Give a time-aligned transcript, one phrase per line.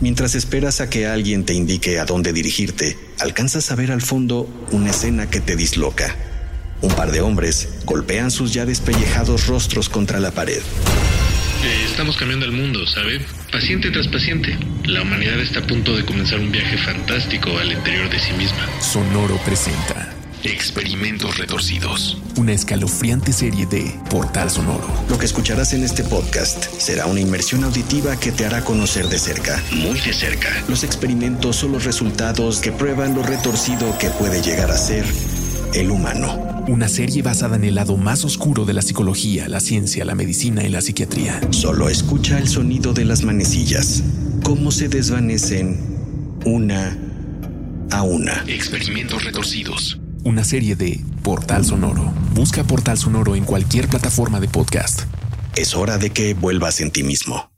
[0.00, 4.48] Mientras esperas a que alguien te indique a dónde dirigirte, alcanzas a ver al fondo
[4.72, 6.16] una escena que te disloca.
[6.80, 10.60] Un par de hombres golpean sus ya despellejados rostros contra la pared.
[10.60, 13.24] Eh, estamos cambiando el mundo, ¿sabe?
[13.50, 14.58] Paciente tras paciente.
[14.84, 18.68] La humanidad está a punto de comenzar un viaje fantástico al interior de sí misma.
[18.80, 20.13] Sonoro presenta
[20.44, 22.18] Experimentos retorcidos.
[22.36, 24.86] una escalofriante serie de Portal Sonoro.
[25.08, 29.18] Lo que escucharás en este podcast será una inmersión auditiva que te hará conocer de
[29.18, 34.42] cerca, muy de cerca, los experimentos o los resultados que prueban lo retorcido que puede
[34.42, 35.06] llegar a ser
[35.72, 36.64] el humano.
[36.68, 40.62] Una serie basada en el lado más oscuro de la psicología, la ciencia, la medicina
[40.62, 41.40] y la psiquiatría.
[41.52, 44.02] Solo escucha el sonido de las manecillas,
[44.42, 45.78] cómo se desvanecen
[46.44, 46.98] una
[47.90, 48.44] a una.
[48.46, 49.98] Experimentos retorcidos.
[50.24, 52.10] Una serie de Portal Sonoro.
[52.32, 55.02] Busca Portal Sonoro en cualquier plataforma de podcast.
[55.54, 57.53] Es hora de que vuelvas en ti mismo.